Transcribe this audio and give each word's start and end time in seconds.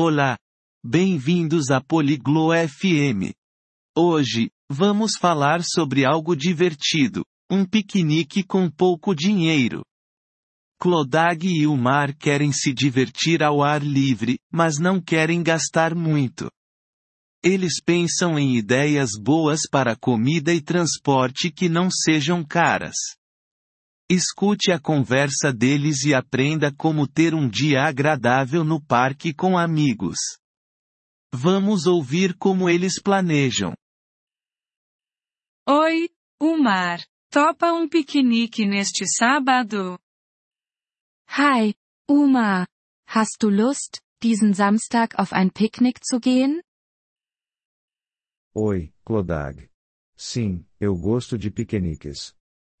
Olá! 0.00 0.38
Bem-vindos 0.86 1.72
a 1.72 1.80
Poliglo 1.80 2.50
FM. 2.52 3.34
Hoje, 3.96 4.48
vamos 4.70 5.16
falar 5.16 5.60
sobre 5.64 6.04
algo 6.04 6.36
divertido, 6.36 7.24
um 7.50 7.66
piquenique 7.66 8.44
com 8.44 8.70
pouco 8.70 9.12
dinheiro. 9.12 9.82
Clodag 10.80 11.44
e 11.44 11.66
o 11.66 11.76
Mar 11.76 12.14
querem 12.14 12.52
se 12.52 12.72
divertir 12.72 13.42
ao 13.42 13.60
ar 13.60 13.82
livre, 13.82 14.38
mas 14.52 14.78
não 14.78 15.00
querem 15.00 15.42
gastar 15.42 15.96
muito. 15.96 16.48
Eles 17.42 17.82
pensam 17.84 18.38
em 18.38 18.56
ideias 18.56 19.10
boas 19.20 19.62
para 19.68 19.96
comida 19.96 20.54
e 20.54 20.60
transporte 20.60 21.50
que 21.50 21.68
não 21.68 21.90
sejam 21.90 22.44
caras. 22.44 22.94
Escute 24.10 24.72
a 24.72 24.80
conversa 24.80 25.52
deles 25.52 26.02
e 26.04 26.14
aprenda 26.14 26.74
como 26.74 27.06
ter 27.06 27.34
um 27.34 27.46
dia 27.46 27.82
agradável 27.82 28.64
no 28.64 28.82
parque 28.82 29.34
com 29.34 29.58
amigos. 29.58 30.16
Vamos 31.30 31.84
ouvir 31.86 32.34
como 32.38 32.70
eles 32.70 32.98
planejam. 33.02 33.74
Oi, 35.68 36.08
Umar. 36.40 37.04
Topa 37.30 37.74
um 37.74 37.86
piquenique 37.86 38.64
neste 38.64 39.04
sábado? 39.06 39.98
Hi, 41.28 41.74
Uma. 42.08 42.66
Hast 43.06 43.36
du 43.42 43.50
Lust, 43.50 44.00
diesen 44.22 44.54
Samstag 44.54 45.18
auf 45.18 45.34
ein 45.34 45.50
Picknick 45.50 46.00
zu 46.02 46.18
gehen? 46.18 46.62
Oi, 48.54 48.90
Clodag. 49.04 49.68
Sim, 50.16 50.64
eu 50.80 50.96
gosto 50.96 51.36
de 51.36 51.50
piqueniques. 51.50 52.37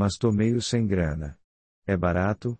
Mas 0.00 0.16
tô 0.16 0.32
meio 0.32 0.62
sem 0.62 0.86
grana. 0.86 1.38
É 1.86 1.94
barato? 1.94 2.58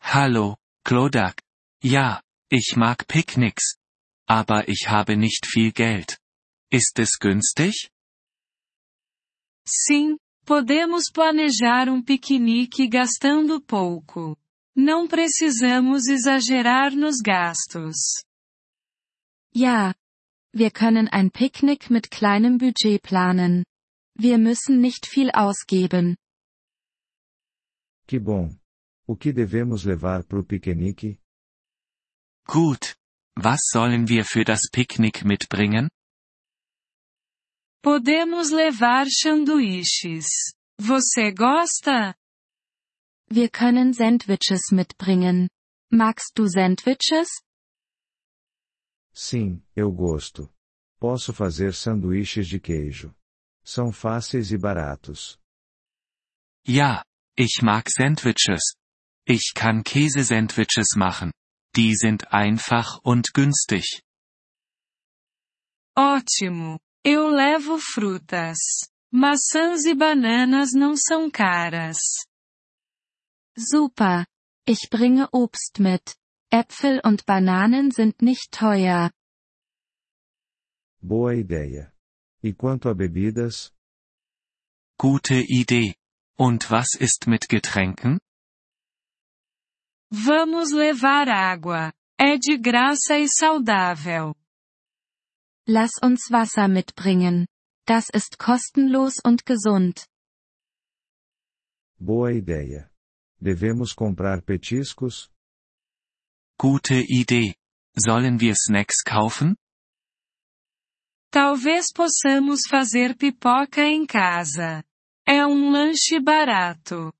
Hallo, 0.00 0.56
Clodag. 0.84 1.36
Ja, 1.80 2.20
ich 2.50 2.76
mag 2.76 3.06
Picknicks. 3.06 3.76
Aber 4.26 4.68
ich 4.68 4.88
habe 4.88 5.16
nicht 5.16 5.46
viel 5.46 5.70
Geld. 5.70 6.18
Ist 6.72 6.98
es 6.98 7.16
günstig? 7.20 7.92
Sim, 9.64 10.18
podemos 10.44 11.04
planejar 11.12 11.88
um 11.88 12.02
piquenique 12.02 12.88
gastando 12.88 13.60
pouco. 13.60 14.36
Não 14.74 15.06
precisamos 15.06 16.08
exagerar 16.08 16.96
nos 16.96 17.18
gastos. 17.24 18.24
Ja. 19.54 19.94
Wir 20.52 20.72
können 20.72 21.06
ein 21.06 21.30
Picknick 21.30 21.90
mit 21.90 22.10
kleinem 22.10 22.58
Budget 22.58 23.02
planen. 23.02 23.64
Wir 24.20 24.38
müssen 24.38 24.80
nicht 24.80 25.06
viel 25.06 25.30
ausgeben. 25.30 26.16
Que 28.08 28.18
bom. 28.18 28.58
O 29.06 29.16
que 29.16 29.32
devemos 29.32 29.84
levar 29.84 30.24
pro 30.24 30.42
piquenique? 30.42 31.18
Gut. 32.46 32.96
Was 33.36 33.60
sollen 33.72 34.08
wir 34.08 34.24
für 34.24 34.44
das 34.44 34.68
Picknick 34.72 35.24
mitbringen? 35.24 35.88
Podemos 37.82 38.50
levar 38.50 39.06
sanduíches. 39.08 40.52
Você 40.80 41.32
gosta? 41.32 42.14
Wir 43.30 43.48
können 43.50 43.92
Sandwiches 43.92 44.72
mitbringen. 44.72 45.48
Magst 45.92 46.32
du 46.36 46.48
Sandwiches? 46.48 47.28
Sim, 49.14 49.62
eu 49.76 49.92
gosto. 49.92 50.52
Posso 50.98 51.32
fazer 51.32 51.72
sanduíches 51.72 52.48
de 52.48 52.58
queijo. 52.58 53.14
São 53.70 53.92
fáceis 53.92 54.50
e 54.50 54.56
baratos. 54.56 55.38
Ja, 56.66 57.04
ich 57.36 57.60
mag 57.62 57.90
Sandwiches. 57.90 58.62
Ich 59.26 59.52
kann 59.54 59.84
Käsesandwiches 59.84 60.96
machen. 60.96 61.32
Die 61.76 61.94
sind 61.94 62.32
einfach 62.32 62.98
und 63.04 63.34
günstig. 63.34 64.02
Ótimo! 65.94 66.80
Eu 67.04 67.28
levo 67.28 67.78
frutas. 67.78 68.58
Maçãs 69.12 69.84
e 69.84 69.94
bananas 69.94 70.72
não 70.72 70.96
são 70.96 71.30
caras. 71.30 71.98
Super. 73.54 74.24
Ich 74.66 74.88
bringe 74.88 75.28
Obst 75.30 75.78
mit. 75.78 76.16
Äpfel 76.50 77.02
und 77.04 77.26
Bananen 77.26 77.90
sind 77.90 78.22
nicht 78.22 78.50
teuer. 78.50 79.10
Boa 81.02 81.34
ideia. 81.34 81.92
E 82.42 82.52
quanto 82.54 82.88
a 82.88 82.94
bebidas? 82.94 83.72
Gute 84.98 85.44
Idee. 85.48 85.94
Und 86.38 86.70
was 86.70 86.94
ist 86.94 87.26
mit 87.26 87.48
Getränken? 87.48 88.18
Vamos 90.10 90.72
levar 90.72 91.28
água. 91.28 91.92
É 92.18 92.38
de 92.38 92.56
graça 92.56 93.18
e 93.18 93.28
saudável. 93.28 94.34
Lass 95.66 95.90
uns 96.02 96.30
Wasser 96.30 96.68
mitbringen. 96.68 97.46
Das 97.86 98.08
ist 98.14 98.38
kostenlos 98.38 99.14
und 99.24 99.44
gesund. 99.44 100.06
Boa 101.98 102.32
ideia. 102.32 102.90
Devemos 103.40 103.94
comprar 103.94 104.42
petiscos? 104.42 105.30
Gute 106.58 107.04
Idee. 107.08 107.54
Sollen 107.96 108.40
wir 108.40 108.54
Snacks 108.54 109.02
kaufen? 109.04 109.56
Talvez 111.30 111.92
possamos 111.92 112.60
fazer 112.66 113.14
pipoca 113.16 113.82
em 113.82 114.06
casa. 114.06 114.82
É 115.26 115.46
um 115.46 115.70
lanche 115.70 116.20
barato. 116.20 117.12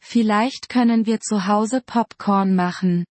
Vielleicht 0.00 0.68
können 0.68 1.04
wir 1.04 1.18
zu 1.20 1.46
Hause 1.46 1.80
Popcorn 1.82 2.54
machen. 2.54 3.04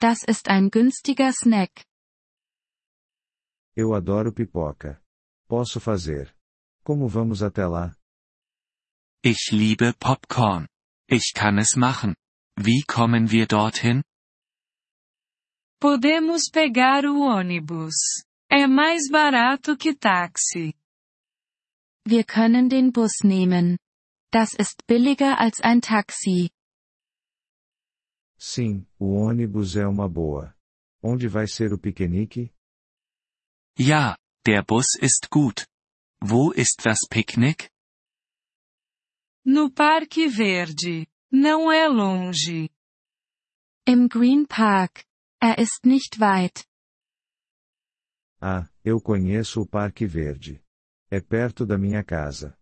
Das 0.00 0.24
ist 0.26 0.48
ein 0.48 0.70
günstiger 0.70 1.32
Snack. 1.32 1.84
Eu 3.76 3.92
adoro 3.94 4.32
pipoca. 4.32 5.02
Posso 5.46 5.78
fazer. 5.78 6.34
Como 6.82 7.06
vamos 7.08 7.42
até 7.42 7.66
lá? 7.66 7.94
Ich 9.22 9.50
liebe 9.52 9.92
Popcorn. 9.98 10.66
Ich 11.08 11.32
kann 11.34 11.58
es 11.58 11.76
machen. 11.76 12.14
Wie 12.56 12.82
kommen 12.86 13.30
wir 13.30 13.46
dorthin? 13.46 14.02
Podemos 15.80 16.50
pegar 16.50 17.04
o 17.04 17.20
ônibus. 17.20 18.24
É 18.50 18.66
mais 18.66 19.08
barato 19.10 19.76
que 19.76 19.94
táxi. 19.94 20.74
Wir 22.06 22.24
können 22.24 22.68
den 22.68 22.92
Bus 22.92 23.22
nehmen. 23.24 23.78
Das 24.32 24.52
ist 24.54 24.86
billiger 24.86 25.38
als 25.38 25.60
ein 25.60 25.80
Taxi. 25.80 26.50
Sim, 28.38 28.86
o 28.98 29.14
ônibus 29.14 29.76
é 29.76 29.86
uma 29.86 30.08
boa. 30.08 30.54
Onde 31.02 31.28
vai 31.28 31.46
ser 31.46 31.72
o 31.72 31.78
piquenique? 31.78 32.52
Ja, 33.78 34.16
der 34.46 34.62
Bus 34.64 34.96
ist 35.00 35.30
gut. 35.30 35.66
Wo 36.20 36.52
ist 36.52 36.84
das 36.84 36.98
Picknick? 37.08 37.70
No 39.44 39.70
Parque 39.70 40.28
Verde. 40.28 41.06
Não 41.32 41.70
é 41.72 41.88
longe. 41.88 42.70
Im 43.86 44.08
Green 44.08 44.46
Park. 44.46 45.04
Er 45.40 45.58
ist 45.58 45.84
nicht 45.84 46.20
weit. 46.20 46.66
Ah, 48.46 48.68
eu 48.84 49.00
conheço 49.00 49.62
o 49.62 49.66
Parque 49.66 50.04
Verde. 50.04 50.62
É 51.10 51.18
perto 51.18 51.64
da 51.64 51.78
minha 51.78 52.04
casa. 52.04 52.54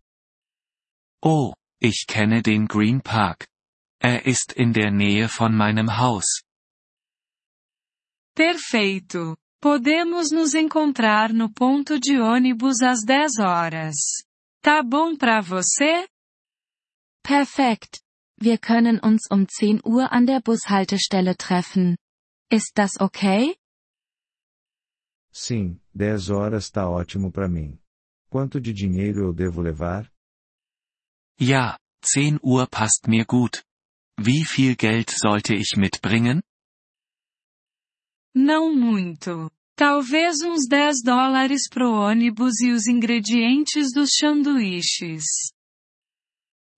Oh, 1.21 1.53
ich 1.81 2.07
kenne 2.07 2.41
den 2.41 2.67
Green 2.67 3.01
Park. 3.01 3.49
Er 4.01 4.25
ist 4.25 4.53
in 4.57 4.71
der 4.71 4.93
Nähe 4.93 5.29
von 5.29 5.53
meinem 5.53 5.99
Haus. 5.99 6.45
Perfeito. 8.33 9.37
Podemos 9.61 10.31
nos 10.31 10.55
encontrar 10.55 11.33
no 11.33 11.53
ponto 11.53 11.99
de 11.99 12.17
ônibus 12.17 12.81
às 12.81 13.05
10 13.05 13.41
horas. 13.41 13.97
Tá 14.63 14.85
bom 14.85 15.17
pra 15.17 15.41
você? 15.41 16.07
Perfekt. 17.25 18.01
Wir 18.41 18.59
können 18.59 19.01
uns 19.03 19.23
um 19.33 19.45
10 19.45 19.81
Uhr 19.85 20.13
an 20.13 20.27
der 20.27 20.41
Bushaltestelle 20.43 21.35
treffen. 21.35 21.97
Ist 22.53 22.71
das 22.77 23.01
okay? 23.01 23.57
Sim, 25.33 25.81
10 25.95 26.29
horas 26.31 26.71
tá 26.71 26.89
ótimo 26.89 27.33
para 27.33 27.49
mim. 27.49 27.79
Quanto 28.29 28.61
de 28.61 28.73
dinheiro 28.73 29.21
eu 29.21 29.33
devo 29.33 29.63
levar? 29.63 30.13
Ja, 31.41 31.79
10 32.03 32.39
Uhr 32.43 32.69
passt 32.69 33.09
mir 33.09 33.25
gut. 33.25 33.63
Wie 34.19 34.45
viel 34.45 34.77
Geld 34.77 35.11
sollte 35.11 35.55
ich 35.55 35.77
mitbringen? 35.77 36.43
Não 38.35 38.75
muito. 38.75 39.51
Talvez 39.75 40.43
uns 40.43 40.67
10 40.69 41.03
dólares 41.03 41.69
pro 41.69 41.91
ônibus 41.91 42.61
e 42.61 42.71
os 42.71 42.87
ingredientes 42.87 43.93
dos 43.93 44.11
sanduíches. 44.19 45.25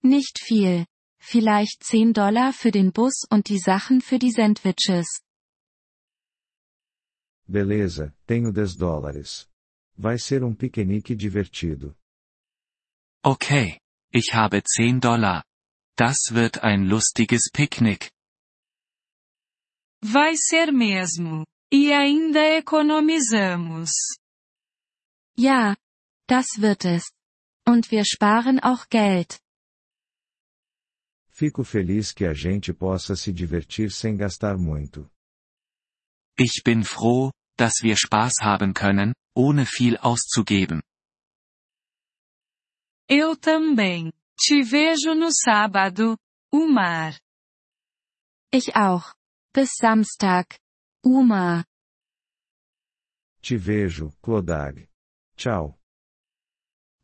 Nicht 0.02 0.38
viel. 0.38 0.86
Vielleicht 1.18 1.82
10 1.82 2.12
Dollar 2.12 2.52
für 2.52 2.70
den 2.70 2.92
Bus 2.92 3.24
und 3.30 3.48
die 3.48 3.58
Sachen 3.58 4.00
für 4.00 4.18
die 4.18 4.30
Sandwiches. 4.30 5.06
Beleza, 7.46 8.14
tenho 8.26 8.52
10 8.52 8.76
dólares. 8.76 9.48
Vai 9.96 10.18
ser 10.18 10.42
um 10.42 10.54
piquenique 10.54 11.14
divertido. 11.14 11.96
Okay. 13.24 13.78
Ich 14.12 14.32
habe 14.34 14.62
10 14.62 15.00
Dollar. 15.00 15.44
Das 15.96 16.30
wird 16.30 16.62
ein 16.62 16.88
lustiges 16.88 17.50
Picknick. 17.52 18.10
Vai 20.02 20.36
ser 20.36 20.72
mesmo. 20.72 21.46
E 21.72 21.92
ainda 21.92 22.40
economizamos. 22.56 23.90
Ja, 25.36 25.76
das 26.28 26.46
wird 26.58 26.84
es. 26.84 27.10
Und 27.66 27.90
wir 27.90 28.04
sparen 28.04 28.60
auch 28.60 28.88
Geld. 28.88 29.38
Fico 31.30 31.64
feliz 31.64 32.12
que 32.12 32.26
a 32.26 32.34
gente 32.34 32.72
possa 32.72 33.16
se 33.16 33.32
divertir 33.32 33.90
sem 33.90 34.16
gastar 34.16 34.56
muito. 34.56 35.10
Ich 36.36 36.62
bin 36.64 36.84
froh, 36.84 37.30
dass 37.56 37.82
wir 37.82 37.96
Spaß 37.96 38.38
haben 38.42 38.74
können, 38.74 39.14
ohne 39.36 39.66
viel 39.66 39.96
auszugeben. 39.96 40.82
Eu 43.08 43.36
também. 43.36 44.12
Te 44.36 44.62
vejo 44.62 45.14
no 45.14 45.30
sábado, 45.30 46.16
Umar. 46.52 47.16
Ich 48.52 48.74
auch. 48.74 49.14
Bis 49.52 49.70
Samstag. 49.76 50.58
Uma. 51.04 51.64
Te 53.42 53.56
vejo, 53.58 54.12
Clodag. 54.22 54.88
Tchau. 55.36 55.78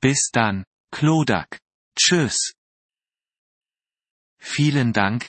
Bis 0.00 0.31
dann, 0.32 0.65
Klodak. 0.91 1.61
Tschüss. 1.94 2.55
Vielen 4.38 4.93
Dank, 4.93 5.29